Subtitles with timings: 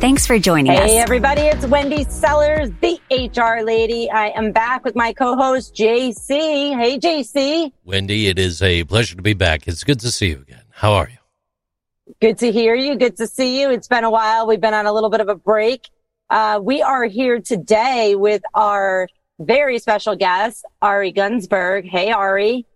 [0.00, 0.90] Thanks for joining hey us.
[0.90, 1.40] Hey, everybody.
[1.40, 4.08] It's Wendy Sellers, the HR lady.
[4.08, 6.78] I am back with my co host, JC.
[6.78, 7.72] Hey, JC.
[7.84, 9.66] Wendy, it is a pleasure to be back.
[9.66, 10.62] It's good to see you again.
[10.70, 12.14] How are you?
[12.20, 12.94] Good to hear you.
[12.94, 13.72] Good to see you.
[13.72, 14.46] It's been a while.
[14.46, 15.88] We've been on a little bit of a break.
[16.30, 19.08] Uh, we are here today with our
[19.40, 21.88] very special guest, Ari Gunsberg.
[21.88, 22.66] Hey, Ari.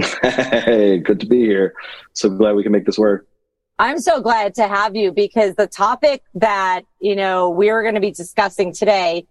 [0.22, 1.74] Hey, good to be here.
[2.14, 3.27] So glad we can make this work.
[3.80, 8.00] I'm so glad to have you because the topic that, you know, we're going to
[8.00, 9.26] be discussing today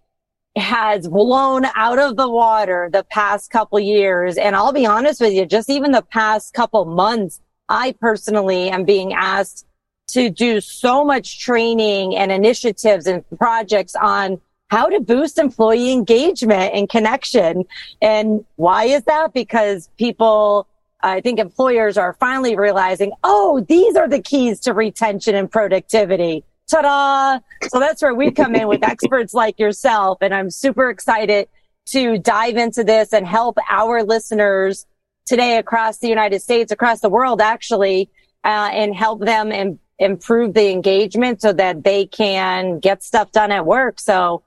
[0.56, 4.38] has blown out of the water the past couple years.
[4.38, 8.84] And I'll be honest with you, just even the past couple months, I personally am
[8.84, 9.66] being asked
[10.08, 16.72] to do so much training and initiatives and projects on how to boost employee engagement
[16.74, 17.64] and connection.
[18.00, 19.34] And why is that?
[19.34, 20.66] Because people
[21.00, 26.44] I think employers are finally realizing, oh, these are the keys to retention and productivity.
[26.68, 27.38] Ta-da!
[27.68, 30.18] So that's where we come in with experts like yourself.
[30.20, 31.48] And I'm super excited
[31.86, 34.86] to dive into this and help our listeners
[35.24, 38.10] today across the United States, across the world, actually,
[38.44, 43.52] uh, and help them Im- improve the engagement so that they can get stuff done
[43.52, 44.00] at work.
[44.00, 44.42] So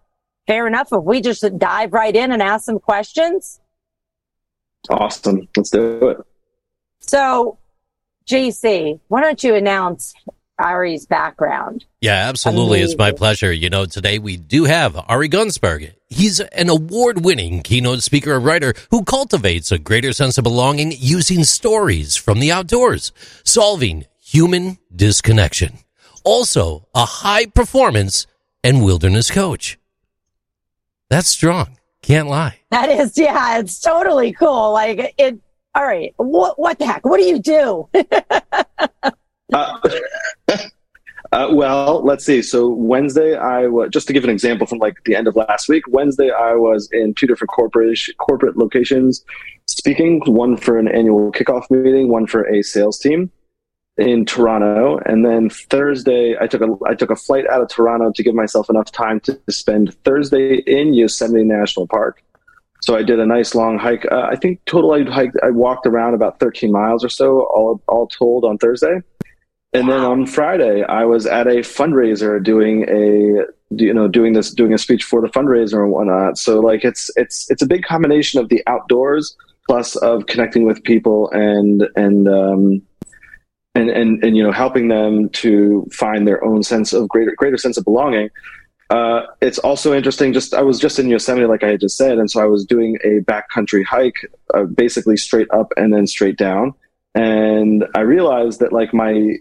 [0.47, 0.89] fair enough.
[0.91, 3.59] If we just dive right in and ask some questions.
[4.89, 5.47] Awesome.
[5.55, 6.17] Let's do it.
[7.01, 7.57] So,
[8.25, 10.13] JC, why don't you announce
[10.57, 11.85] Ari's background?
[11.99, 12.79] Yeah, absolutely.
[12.79, 12.93] Amazing.
[12.93, 13.51] It's my pleasure.
[13.51, 15.93] You know, today we do have Ari Gunsberg.
[16.07, 20.93] He's an award winning keynote speaker and writer who cultivates a greater sense of belonging
[20.95, 23.11] using stories from the outdoors,
[23.43, 25.79] solving human disconnection.
[26.23, 28.27] Also, a high performance
[28.63, 29.79] and wilderness coach.
[31.09, 31.77] That's strong.
[32.01, 32.59] Can't lie.
[32.69, 34.71] That is, yeah, it's totally cool.
[34.71, 35.39] Like it,
[35.73, 37.05] all right, what what the heck?
[37.05, 37.89] What do you do?
[39.53, 39.77] uh,
[41.31, 42.41] uh, well, let's see.
[42.41, 45.69] So Wednesday, I was just to give an example from like the end of last
[45.69, 45.83] week.
[45.87, 49.23] Wednesday, I was in two different corporate corporate locations
[49.67, 50.21] speaking.
[50.25, 53.31] One for an annual kickoff meeting, one for a sales team
[53.97, 58.11] in Toronto, and then Thursday, I took a I took a flight out of Toronto
[58.11, 62.21] to give myself enough time to spend Thursday in Yosemite National Park.
[62.81, 64.05] So I did a nice long hike.
[64.11, 67.81] Uh, I think total I hiked, I walked around about 13 miles or so, all
[67.87, 69.01] all told on Thursday.
[69.73, 74.51] And then on Friday, I was at a fundraiser doing a you know doing this
[74.51, 76.37] doing a speech for the fundraiser and whatnot.
[76.37, 79.35] So like it's it's it's a big combination of the outdoors
[79.67, 82.81] plus of connecting with people and and um,
[83.75, 87.57] and and and you know helping them to find their own sense of greater greater
[87.57, 88.29] sense of belonging.
[88.91, 90.33] Uh, it's also interesting.
[90.33, 92.65] Just I was just in Yosemite, like I had just said, and so I was
[92.65, 94.17] doing a backcountry hike,
[94.53, 96.73] uh, basically straight up and then straight down.
[97.15, 99.37] And I realized that like my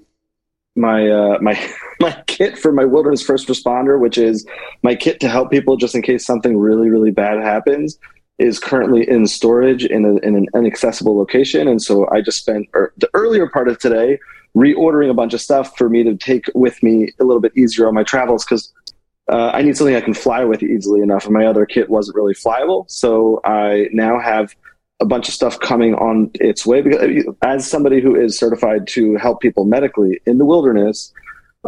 [0.77, 1.61] my uh, my
[2.01, 4.47] my kit for my wilderness first responder, which is
[4.85, 7.99] my kit to help people just in case something really really bad happens,
[8.39, 11.67] is currently in storage in, a, in an inaccessible location.
[11.67, 14.21] And so I just spent er, the earlier part of today
[14.57, 17.89] reordering a bunch of stuff for me to take with me a little bit easier
[17.89, 18.73] on my travels because
[19.31, 21.25] uh, I need something I can fly with easily enough.
[21.25, 22.91] And my other kit wasn't really flyable.
[22.91, 24.57] So I now have
[24.99, 26.83] a bunch of stuff coming on its way.
[26.83, 31.13] Because as somebody who is certified to help people medically in the wilderness,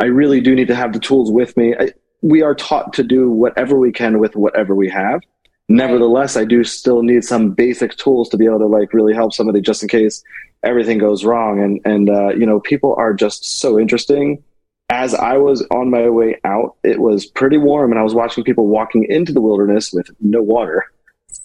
[0.01, 1.75] I really do need to have the tools with me.
[1.79, 5.21] I, we are taught to do whatever we can with whatever we have.
[5.69, 9.33] Nevertheless, I do still need some basic tools to be able to like really help
[9.33, 10.23] somebody just in case
[10.65, 11.61] everything goes wrong.
[11.61, 14.43] And and uh, you know, people are just so interesting
[14.93, 18.45] as I was on my way out, it was pretty warm, and I was watching
[18.45, 20.85] people walking into the wilderness with no water.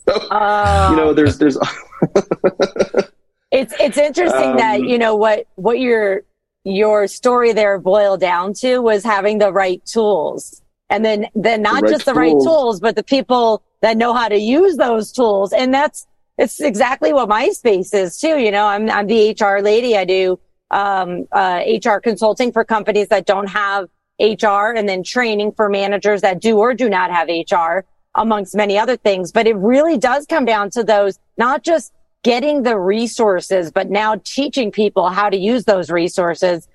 [0.05, 1.57] So, uh, you know, there's there's.
[3.51, 6.23] it's it's interesting um, that you know what what your
[6.65, 11.75] your story there boiled down to was having the right tools, and then then not
[11.75, 15.13] the right just the right tools, but the people that know how to use those
[15.13, 16.05] tools, and that's
[16.37, 18.39] it's exactly what my space is too.
[18.39, 19.95] You know, I'm I'm the HR lady.
[19.95, 20.37] I do
[20.71, 26.21] um, uh, HR consulting for companies that don't have HR and then training for managers
[26.21, 27.85] that do or do not have HR
[28.15, 29.31] amongst many other things.
[29.31, 31.93] But it really does come down to those, not just
[32.23, 36.67] getting the resources, but now teaching people how to use those resources.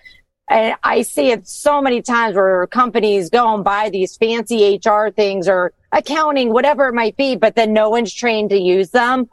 [0.48, 5.08] And I see it so many times where companies go and buy these fancy HR
[5.10, 9.28] things or accounting, whatever it might be, but then no one's trained to use them.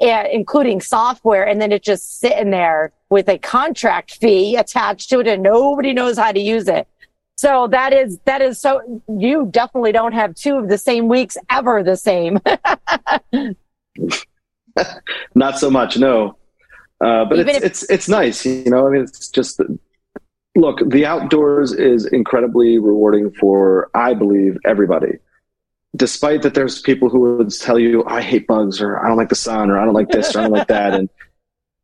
[0.00, 5.26] Including software, and then it's just sitting there with a contract fee attached to it,
[5.26, 6.88] and nobody knows how to use it.
[7.36, 11.36] So that is that is so you definitely don't have two of the same weeks
[11.50, 12.38] ever the same.
[15.34, 16.36] Not so much, no.
[17.00, 18.86] Uh, but it's, if- it's it's nice, you know.
[18.86, 19.60] I mean, it's just
[20.54, 20.78] look.
[20.88, 25.18] The outdoors is incredibly rewarding for, I believe, everybody.
[25.94, 29.28] Despite that, there's people who would tell you, "I hate bugs," or "I don't like
[29.28, 31.08] the sun," or "I don't like this," or "I don't like that." And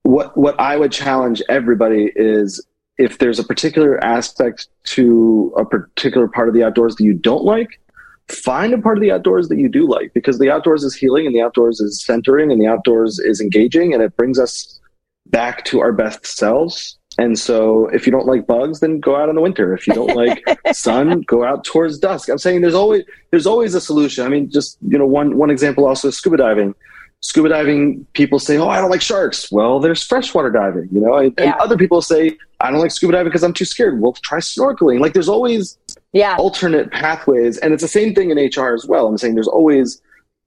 [0.02, 2.64] what what I would challenge everybody is
[2.96, 7.44] if there's a particular aspect to a particular part of the outdoors that you don't
[7.44, 7.80] like,
[8.28, 11.26] find a part of the outdoors that you do like because the outdoors is healing
[11.26, 14.80] and the outdoors is centering and the outdoors is engaging and it brings us
[15.26, 16.97] back to our best selves.
[17.18, 19.74] And so if you don't like bugs, then go out in the winter.
[19.74, 20.42] If you don't like
[20.72, 22.28] sun, go out towards dusk.
[22.28, 24.24] I'm saying there's always there's always a solution.
[24.24, 26.74] I mean, just you know, one one example also is scuba diving
[27.20, 31.14] scuba diving people say oh i don't like sharks well there's freshwater diving you know
[31.14, 31.46] and, yeah.
[31.46, 34.38] and other people say i don't like scuba diving because i'm too scared well try
[34.38, 35.78] snorkeling like there's always
[36.12, 36.36] yeah.
[36.36, 40.00] alternate pathways and it's the same thing in hr as well i'm saying there's always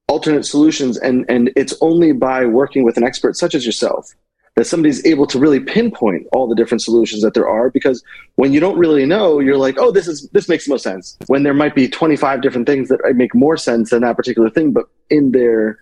[0.08, 4.14] alternate solutions and and it's only by working with an expert such as yourself
[4.56, 8.04] that somebody's able to really pinpoint all the different solutions that there are because
[8.36, 11.18] when you don't really know you're like oh this is this makes the most sense
[11.28, 14.72] when there might be 25 different things that make more sense than that particular thing
[14.72, 15.80] but in their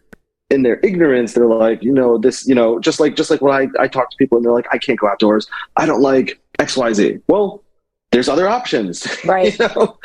[0.49, 3.53] in their ignorance, they're like, you know, this, you know, just like just like when
[3.53, 5.47] I, I talk to people and they're like, I can't go outdoors.
[5.77, 7.21] I don't like XYZ.
[7.27, 7.63] Well,
[8.11, 9.07] there's other options.
[9.25, 9.57] Right.
[9.57, 9.97] you know?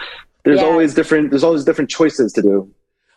[0.45, 0.67] There's yeah.
[0.67, 2.71] always different there's always different choices to do.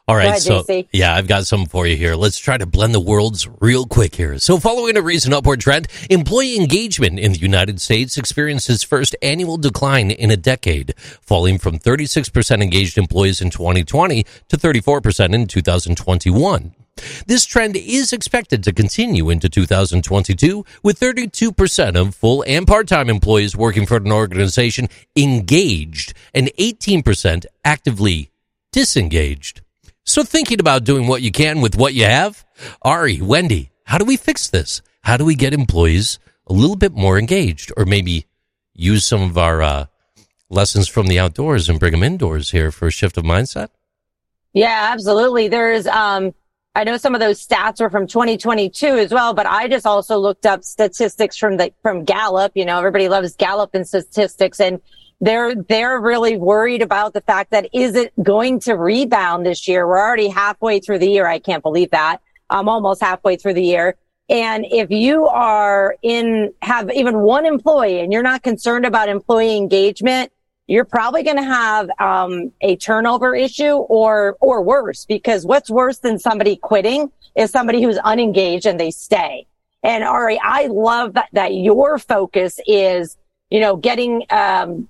[0.09, 0.87] All right, ahead, so JC.
[0.93, 2.15] yeah, I've got some for you here.
[2.15, 4.39] Let's try to blend the worlds real quick here.
[4.39, 9.17] So, following a recent upward trend, employee engagement in the United States experienced its first
[9.21, 15.45] annual decline in a decade, falling from 36% engaged employees in 2020 to 34% in
[15.45, 16.73] 2021.
[17.25, 23.57] This trend is expected to continue into 2022 with 32% of full and part-time employees
[23.57, 24.87] working for an organization
[25.17, 28.31] engaged and 18% actively
[28.71, 29.63] disengaged.
[30.07, 32.45] So thinking about doing what you can with what you have?
[32.81, 34.81] Ari, Wendy, how do we fix this?
[35.03, 36.17] How do we get employees
[36.47, 38.25] a little bit more engaged or maybe
[38.73, 39.85] use some of our uh,
[40.49, 43.67] lessons from the outdoors and bring them indoors here for a shift of mindset?
[44.53, 45.49] Yeah, absolutely.
[45.49, 46.33] There's um
[46.73, 50.17] I know some of those stats were from 2022 as well, but I just also
[50.17, 52.53] looked up statistics from the, from Gallup.
[52.55, 54.79] You know, everybody loves Gallup and statistics and
[55.19, 59.87] they're, they're really worried about the fact that is it going to rebound this year?
[59.87, 61.27] We're already halfway through the year.
[61.27, 62.21] I can't believe that.
[62.49, 63.95] I'm almost halfway through the year.
[64.29, 69.55] And if you are in, have even one employee and you're not concerned about employee
[69.55, 70.31] engagement,
[70.67, 75.99] you're probably going to have um, a turnover issue or or worse because what's worse
[75.99, 79.47] than somebody quitting is somebody who's unengaged and they stay
[79.83, 83.17] and ari i love that, that your focus is
[83.49, 84.89] you know getting um,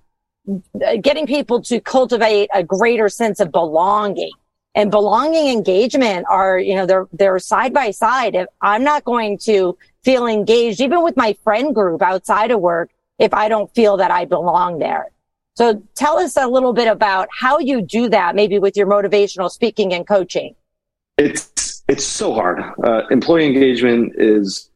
[1.02, 4.32] getting people to cultivate a greater sense of belonging
[4.76, 9.38] and belonging engagement are you know they're they're side by side if i'm not going
[9.38, 12.90] to feel engaged even with my friend group outside of work
[13.20, 15.12] if i don't feel that i belong there
[15.58, 19.50] so tell us a little bit about how you do that, maybe with your motivational
[19.50, 20.54] speaking and coaching.
[21.18, 22.60] It's it's so hard.
[22.84, 24.70] Uh, employee engagement is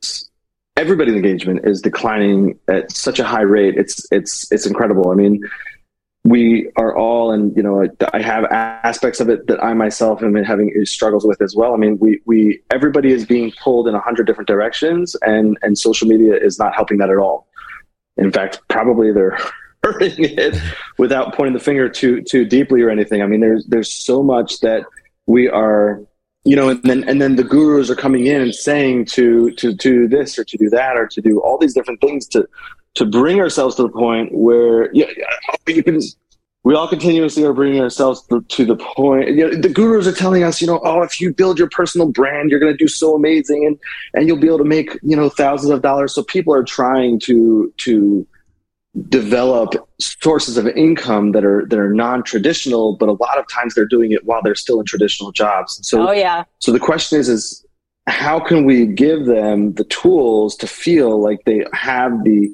[0.81, 3.75] everybody's engagement is declining at such a high rate.
[3.77, 5.11] It's it's it's incredible.
[5.11, 5.39] I mean,
[6.23, 10.35] we are all, and you know, I have aspects of it that I myself am
[10.35, 11.73] having struggles with as well.
[11.73, 15.77] I mean, we we everybody is being pulled in a hundred different directions, and and
[15.77, 17.47] social media is not helping that at all.
[18.17, 19.37] In fact, probably they're
[19.83, 20.55] hurting it
[20.97, 23.21] without pointing the finger too too deeply or anything.
[23.21, 24.83] I mean, there's there's so much that
[25.27, 26.01] we are,
[26.43, 29.73] you know, and then and then the gurus are coming in and saying to to
[29.73, 32.47] do this or to do that or to do all these different things to
[32.95, 35.07] to bring ourselves to the point where yeah,
[35.67, 36.01] you can.
[36.63, 39.29] We all continuously are bringing ourselves to, to the point.
[39.29, 42.11] You know, the gurus are telling us, you know, oh, if you build your personal
[42.11, 43.79] brand, you're going to do so amazing, and
[44.13, 46.13] and you'll be able to make you know thousands of dollars.
[46.13, 48.27] So people are trying to to
[49.07, 53.85] develop sources of income that are that are non-traditional but a lot of times they're
[53.85, 55.79] doing it while they're still in traditional jobs.
[55.83, 56.43] So oh yeah.
[56.59, 57.65] so the question is is
[58.07, 62.49] how can we give them the tools to feel like they have the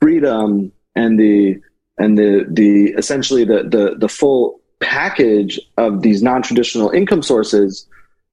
[0.00, 1.56] freedom and the
[1.98, 7.86] and the the essentially the the, the full package of these non-traditional income sources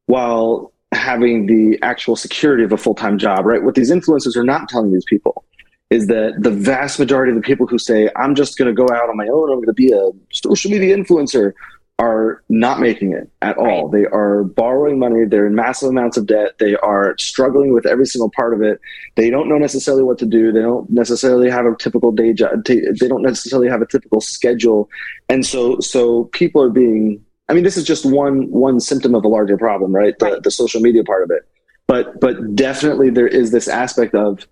[0.05, 3.63] while having the actual security of a full-time job right?
[3.63, 5.43] What these influencers are not telling these people
[5.89, 8.93] is that the vast majority of the people who say, I'm just going to go
[8.93, 11.53] out on my own, I'm going to be a social media influencer,
[11.99, 13.89] are not making it at all.
[13.89, 15.25] They are borrowing money.
[15.25, 16.59] They're in massive amounts of debt.
[16.59, 18.79] They are struggling with every single part of it.
[19.15, 20.51] They don't know necessarily what to do.
[20.51, 22.65] They don't necessarily have a typical day job.
[22.65, 24.89] They don't necessarily have a typical schedule.
[25.27, 29.25] And so, so people are being, I mean, this is just one, one symptom of
[29.25, 30.19] a larger problem, right?
[30.19, 30.43] The, right.
[30.43, 31.47] the social media part of it.
[31.87, 34.45] But, but definitely there is this aspect of,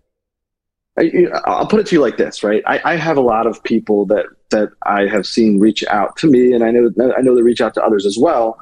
[0.98, 1.12] I,
[1.60, 2.64] will put it to you like this, right?
[2.66, 6.28] I, I, have a lot of people that that I have seen reach out to
[6.28, 8.58] me, and I know I know they reach out to others as well.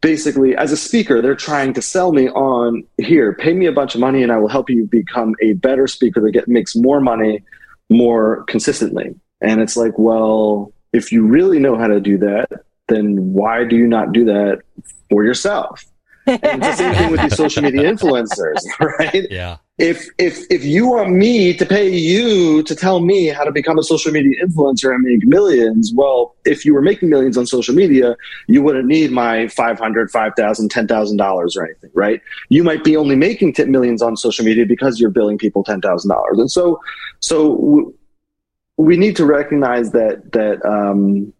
[0.00, 3.34] Basically, as a speaker, they're trying to sell me on here.
[3.34, 6.20] Pay me a bunch of money, and I will help you become a better speaker
[6.22, 7.42] that get makes more money
[7.90, 9.14] more consistently.
[9.40, 12.50] And it's like, well, if you really know how to do that,
[12.88, 14.60] then why do you not do that
[15.10, 15.84] for yourself?
[16.28, 18.60] And it's the same thing with these social media influencers,
[18.98, 19.26] right?
[19.30, 19.56] Yeah.
[19.78, 23.78] If if if you want me to pay you to tell me how to become
[23.78, 27.76] a social media influencer and make millions well if you were making millions on social
[27.76, 28.16] media
[28.48, 32.20] you wouldn't need my 500 5000 $10000 or anything right?
[32.48, 36.40] You might be only making t- millions on social media because you're billing people $10000
[36.40, 36.80] and so
[37.20, 37.94] so
[38.78, 41.32] we need to recognize that that um,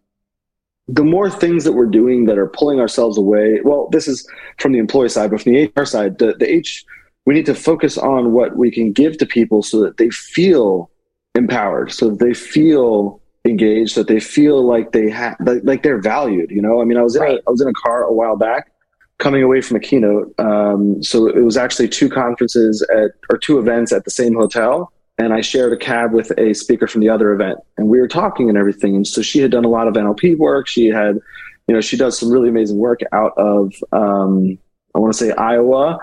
[0.93, 4.27] the more things that we're doing that are pulling ourselves away well this is
[4.57, 6.85] from the employee side but from the hr side the, the h
[7.25, 10.89] we need to focus on what we can give to people so that they feel
[11.35, 15.83] empowered, so that they feel engaged, so that they feel like they have like, like,
[15.83, 16.51] they're valued.
[16.51, 17.37] You know, I mean, I was in right.
[17.37, 18.71] a, I was in a car a while back,
[19.17, 20.33] coming away from a keynote.
[20.39, 24.91] Um, so it was actually two conferences at or two events at the same hotel.
[25.19, 28.07] And I shared a cab with a speaker from the other event, and we were
[28.07, 28.95] talking and everything.
[28.95, 30.67] And so she had done a lot of NLP work.
[30.67, 31.19] She had,
[31.67, 34.57] you know, she does some really amazing work out of, um,
[34.95, 35.99] I want to say Iowa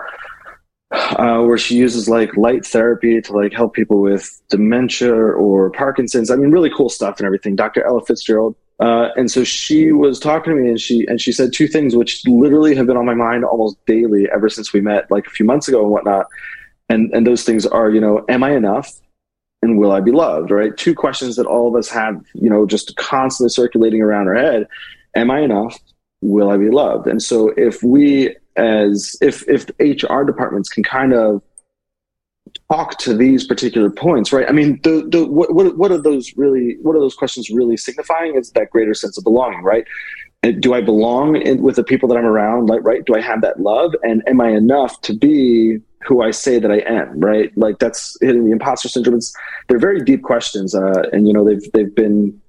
[0.91, 6.31] uh, where she uses like light therapy to like help people with dementia or Parkinson's.
[6.31, 7.55] I mean, really cool stuff and everything.
[7.55, 7.85] Dr.
[7.85, 8.55] Ella Fitzgerald.
[8.79, 11.95] Uh, and so she was talking to me and she and she said two things
[11.95, 15.31] which literally have been on my mind almost daily ever since we met like a
[15.31, 16.27] few months ago and whatnot.
[16.87, 18.93] And and those things are, you know, am I enough?
[19.67, 20.51] And will I be loved?
[20.51, 20.75] Right?
[20.75, 24.67] Two questions that all of us have, you know, just constantly circulating around our head.
[25.15, 25.77] Am I enough?
[26.21, 27.07] Will I be loved?
[27.07, 31.41] And so if we as if if HR departments can kind of
[32.71, 34.47] talk to these particular points, right?
[34.47, 36.77] I mean, the, the what, what are those really?
[36.81, 38.35] What are those questions really signifying?
[38.35, 39.85] Is that greater sense of belonging, right?
[40.41, 42.67] Do I belong in, with the people that I'm around?
[42.67, 43.03] Like, right?
[43.03, 43.95] Do I have that love?
[44.03, 47.19] And am I enough to be who I say that I am?
[47.19, 47.51] Right?
[47.57, 49.17] Like that's hitting the imposter syndrome.
[49.17, 49.35] It's,
[49.67, 52.39] they're very deep questions, uh, and you know they've they've been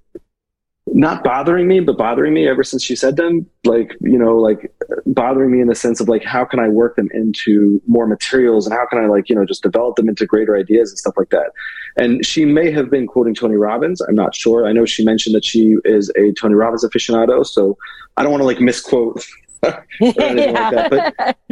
[0.95, 3.47] not bothering me, but bothering me ever since she said them.
[3.64, 4.73] Like, you know, like
[5.07, 8.66] bothering me in the sense of like, how can I work them into more materials
[8.66, 11.14] and how can I like, you know, just develop them into greater ideas and stuff
[11.16, 11.52] like that.
[11.97, 14.00] And she may have been quoting Tony Robbins.
[14.00, 14.66] I'm not sure.
[14.66, 17.45] I know she mentioned that she is a Tony Robbins aficionado.
[17.47, 17.76] So
[18.16, 19.25] I don't want to like misquote
[19.62, 20.71] or anything yeah.
[20.71, 20.90] like that.
[20.90, 21.37] But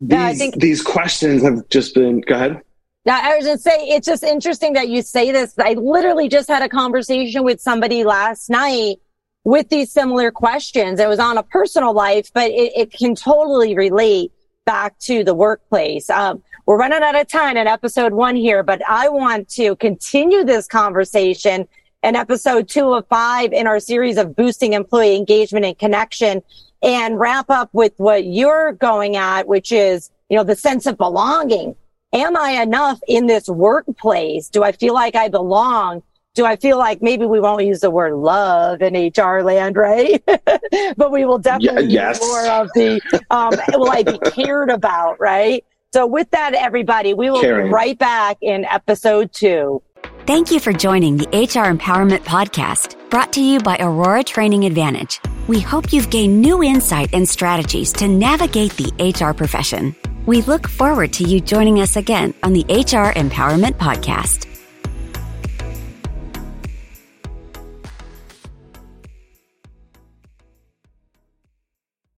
[0.00, 2.62] these, no, think- these questions have just been, go ahead.
[3.08, 5.54] Now, I was to say, it's just interesting that you say this.
[5.58, 8.96] I literally just had a conversation with somebody last night
[9.44, 11.00] with these similar questions.
[11.00, 14.30] It was on a personal life, but it, it can totally relate
[14.66, 16.10] back to the workplace.
[16.10, 20.44] Um, we're running out of time in episode one here, but I want to continue
[20.44, 21.66] this conversation
[22.02, 26.42] in episode two of five in our series of boosting employee engagement and connection
[26.82, 30.98] and wrap up with what you're going at, which is, you know, the sense of
[30.98, 31.74] belonging
[32.12, 34.48] am I enough in this workplace?
[34.48, 36.02] Do I feel like I belong?
[36.34, 40.22] Do I feel like maybe we won't use the word love in HR land, right?
[40.96, 42.20] but we will definitely yeah, yes.
[42.20, 43.00] use more of the,
[43.30, 45.64] um, will I be cared about, right?
[45.92, 47.66] So with that, everybody, we will Caring.
[47.68, 49.82] be right back in episode two.
[50.26, 55.20] Thank you for joining the HR Empowerment Podcast, brought to you by Aurora Training Advantage.
[55.48, 59.96] We hope you've gained new insight and strategies to navigate the HR profession.
[60.26, 64.57] We look forward to you joining us again on the HR Empowerment Podcast.